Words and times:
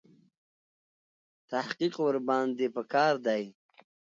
تحقیق 1.51 1.93
ورباندې 2.05 2.67
په 2.75 2.81
کار 2.93 3.13
دی. 3.25 3.43